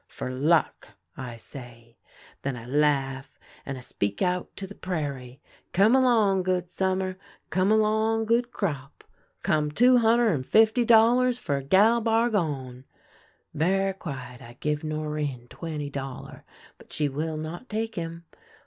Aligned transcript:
'For 0.17 0.31
luck,' 0.31 0.87
I 1.15 1.37
say. 1.37 1.99
Then 2.41 2.57
I 2.57 2.65
laugh, 2.65 3.37
and 3.67 3.77
I 3.77 3.81
speak 3.81 4.23
out 4.23 4.49
to 4.55 4.65
the 4.65 4.73
prairie:' 4.73 5.39
Come 5.73 5.95
along, 5.95 6.41
good 6.41 6.71
summer; 6.71 7.17
come 7.51 7.71
along, 7.71 8.25
good 8.25 8.49
crop; 8.49 9.03
come 9.43 9.69
two 9.69 9.99
hun 9.99 10.17
9 10.17 10.17
I30 10.17 10.17
THE 10.17 10.17
LANE 10.17 10.17
THAT 10.17 10.17
HAD 10.17 10.17
NO 10.17 10.17
TURNING 10.17 10.27
der' 10.27 10.35
and 10.35 10.45
fifty 10.67 10.85
dollars 10.85 11.37
for 11.37 11.61
Gal 11.61 12.01
Bargoii.' 12.01 12.83
Ver' 13.53 13.93
quiet 13.93 14.41
I 14.41 14.57
give 14.59 14.81
Norinne 14.83 15.47
twenty 15.49 15.91
dollar, 15.91 16.45
but 16.79 16.91
she 16.91 17.07
will 17.07 17.37
not 17.37 17.69
take 17.69 17.93
him. 17.93 18.25